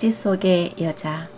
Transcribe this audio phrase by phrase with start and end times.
[0.00, 1.28] 벽지 속의 여자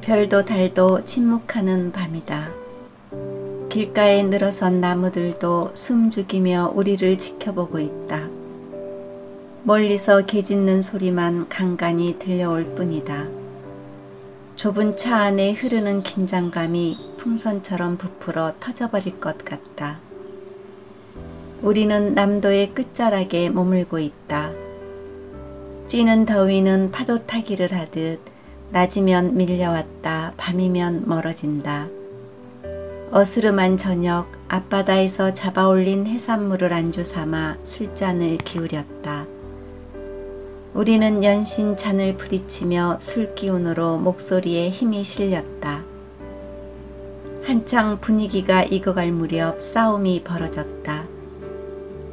[0.00, 2.52] 별도 달도 침묵하는 밤이다.
[3.68, 8.28] 길가에 늘어선 나무들도 숨죽이며 우리를 지켜보고 있다.
[9.64, 13.26] 멀리서 개 짖는 소리만 간간히 들려올 뿐이다.
[14.54, 20.07] 좁은 차 안에 흐르는 긴장감이 풍선처럼 부풀어 터져버릴 것 같다.
[21.60, 24.52] 우리는 남도의 끝자락에 머물고 있다.
[25.88, 28.20] 찌는 더위는 파도 타기를 하듯
[28.70, 31.88] 낮이면 밀려왔다 밤이면 멀어진다.
[33.10, 39.26] 어스름한 저녁 앞바다에서 잡아올린 해산물을 안주 삼아 술잔을 기울였다.
[40.74, 45.82] 우리는 연신 잔을 부딪히며 술 기운으로 목소리에 힘이 실렸다.
[47.42, 51.17] 한창 분위기가 익어갈 무렵 싸움이 벌어졌다.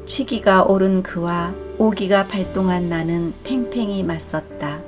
[0.05, 4.81] 취기가 오른 그와 오기가 발동한 나는 팽팽히 맞섰다.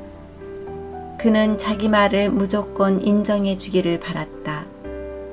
[1.17, 4.67] 그는 자기 말을 무조건 인정해 주기를 바랐다.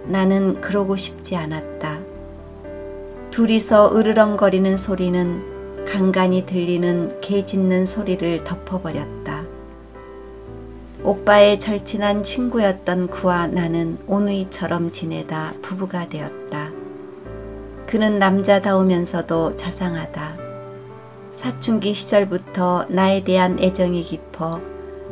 [0.07, 2.01] 나는 그러고 싶지 않았다.
[3.31, 9.45] 둘이서 으르렁거리는 소리는 간간히 들리는 개 짖는 소리를 덮어버렸다.
[11.03, 16.64] 오빠의 절친한 친구였던 그와 나는 오누이처럼 지내다 부부가 되었다.
[17.95, 20.37] 그는 남자다우면서도 자상하다.
[21.31, 24.61] 사춘기 시절부터 나에 대한 애정이 깊어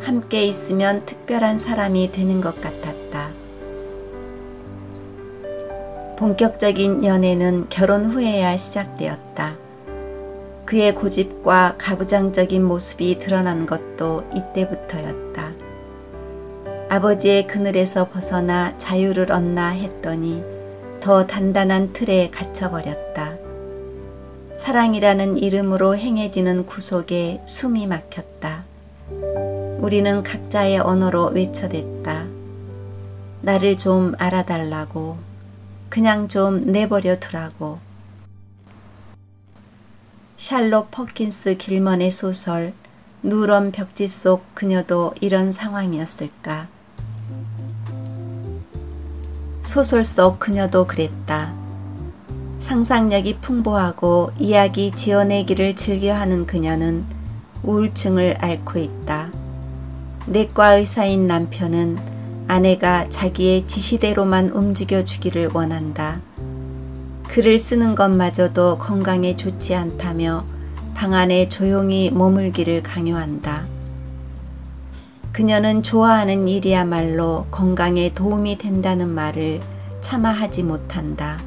[0.01, 3.31] 함께 있으면 특별한 사람이 되는 것 같았다.
[6.19, 9.55] 본격적인 연애는 결혼 후에야 시작되었다.
[10.65, 15.53] 그의 고집과 가부장적인 모습이 드러난 것도 이때부터였다.
[16.89, 20.62] 아버지의 그늘에서 벗어나 자유를 얻나 했더니
[21.03, 23.37] 더 단단한 틀에 갇혀버렸다.
[24.55, 28.65] 사랑이라는 이름으로 행해지는 구속에 숨이 막혔다.
[29.81, 32.29] 우리는 각자의 언어로 외쳐댔다.
[33.41, 35.19] 나를 좀 알아달라고,
[35.89, 37.81] 그냥 좀 내버려 두라고.
[40.37, 42.75] 샬롯 퍼킨스 길먼의 소설
[43.25, 46.69] 누런 벽지 속 그녀도 이런 상황이었을까?
[49.63, 51.55] 소설 속 그녀도 그랬다.
[52.59, 57.05] 상상력이 풍부하고 이야기 지어내기를 즐겨하는 그녀는
[57.63, 59.31] 우울증을 앓고 있다.
[60.27, 61.99] 내과 의사인 남편은
[62.49, 66.21] 아내가 자기의 지시대로만 움직여 주기를 원한다.
[67.29, 70.45] 글을 쓰는 것마저도 건강에 좋지 않다며
[70.95, 73.72] 방 안에 조용히 머물기를 강요한다.
[75.33, 79.63] 그녀는 좋아하는 일이야말로 건강에 도움이 된다는 말을
[80.03, 81.41] 차마 하지 못한다.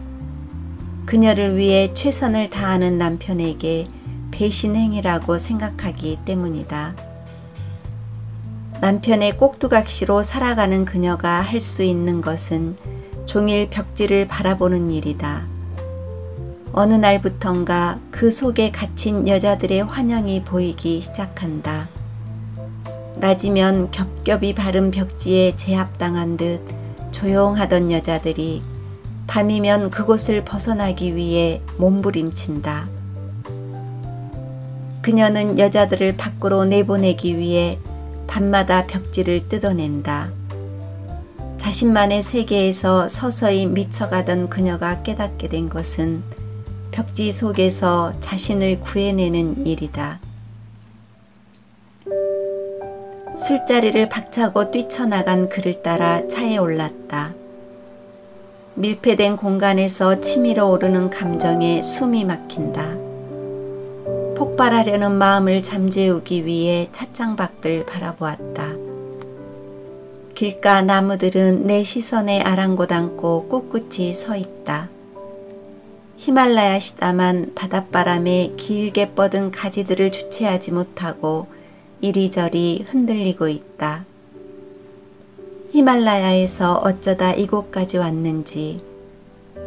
[1.06, 3.88] 그녀를 위해 최선을 다하는 남편에게
[4.31, 6.95] 배신행위라고 생각하기 때문이다.
[8.81, 12.75] 남편의 꼭두각시로 살아가는 그녀가 할 수 있는 것은
[13.28, 15.45] 종일 벽지를 바라보는 일이다.
[16.74, 21.88] 어느 날부턴가 그 속에 갇힌 여자들의 환영이 보이기 시작한다.
[23.17, 26.61] 낮이면 겹겹이 바른 벽지에 제압당한 듯
[27.11, 28.61] 조용하던 여자들이
[29.27, 32.87] 밤이면 그곳을 벗어나기 위해 몸부림친다.
[35.01, 37.79] 그녀는 여자들을 밖으로 내보내기 위해
[38.27, 40.31] 밤마다 벽지를 뜯어낸다.
[41.57, 46.23] 자신만의 세계에서 서서히 미쳐가던 그녀가 깨닫게 된 것은
[46.91, 50.19] 벽지 속에서 자신을 구해내는 일이다.
[53.38, 57.34] 술자리를 박차고 뛰쳐나간 그를 따라 차에 올랐다.
[58.75, 62.95] 밀폐된 공간에서 치밀어 오르는 감정에 숨이 막힌다.
[64.38, 68.74] 폭발하려는 마음을 잠재우기 위해 찻장 밖을 바라보았다.
[70.34, 74.89] 길가 나무들은 내 시선에 아랑곳 않고 꿋꿋이 서 있다.
[76.18, 81.48] 히말라야 시다만 바닷바람에 길게 뻗은 가지들을 주체하지 못하고
[82.01, 84.06] 이리저리 흔들리고 있다.
[85.71, 88.81] 히말라야에서 어쩌다 이곳까지 왔는지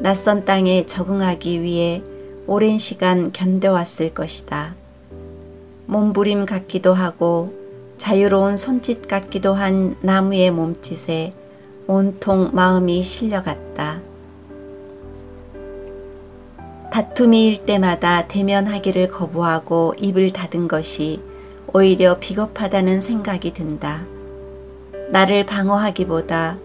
[0.00, 2.02] 낯선 땅에 적응하기 위해
[2.46, 4.75] 오랜 시간 견뎌왔을 것이다.
[5.86, 7.52] 몸부림 같기도 하고
[7.96, 11.34] 자유로운 손짓 같기도 한 나무의 몸짓에
[11.86, 14.00] 온통 마음이 실려갔다.
[16.90, 21.20] 다툼이 일 때마다 대면하기를 거부하고 입을 닫은 것이
[21.72, 24.06] 오히려 비겁하다는 생각이 든다.
[25.10, 26.58] 나를 방어하기보다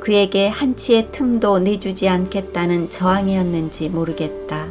[0.00, 4.68] 그에게 한치의 틈도 내주지 않겠다는 저항이었는지 모르겠다.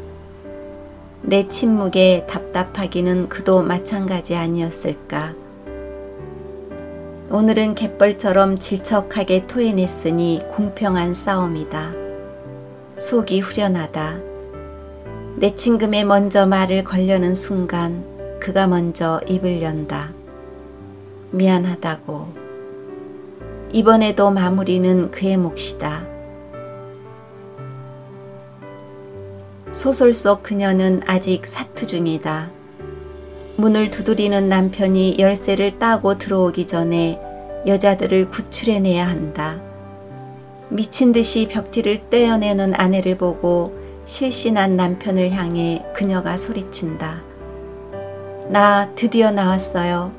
[1.22, 5.36] 내 침묵에 답답하기는 그도 마찬가지 아니었을까.
[7.30, 11.94] 오늘은 갯벌처럼 질척하게 토해냈으니 공평한 싸움이다.
[12.98, 14.20] 속이 후련하다.
[15.38, 18.09] 내 친금에 먼저 말을 걸려는 순간
[18.40, 20.14] 그가 먼저 입을 연다.
[21.32, 22.50] 미안하다고.
[23.72, 26.08] 이번에도 마무리는 그의 몫이다.
[29.72, 32.50] 소설 속 그녀는 아직 사투 중이다.
[33.58, 37.20] 문을 두드리는 남편이 열쇠를 따고 들어오기 전에
[37.68, 39.62] 여자들을 구출해내야 한다.
[40.70, 47.29] 미친 듯이 벽지를 떼어내는 아내를 보고 실신한 남편을 향해 그녀가 소리친다.
[48.50, 50.12] 나 드디어 나왔어요.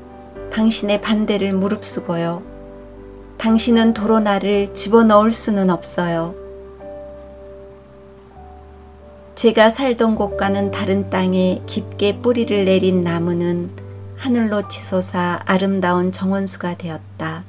[0.53, 2.41] 당신의 반대를 무릅쓰고요.
[3.37, 6.33] 당신은 도로 나를 집어넣을 수는 없어요.
[9.35, 13.69] 제가 살던 곳과는 다른 땅에 깊게 뿌리를 내린 나무는
[14.15, 17.43] 하늘로 치솟아 아름다운 정원수가 되었다.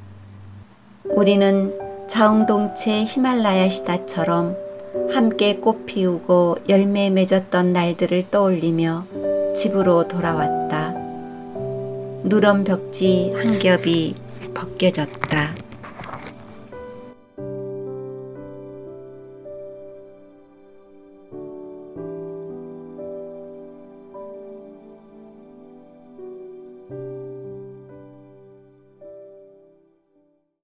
[1.05, 4.57] 우리는 자웅동체 히말라야 시다처럼
[5.13, 9.05] 함께 꽃 피우고 열매 맺었던 날들을 떠올리며
[9.55, 10.95] 집으로 돌아왔다.
[12.25, 14.15] 누런 벽지 한 겹이
[14.55, 15.55] 벗겨졌다.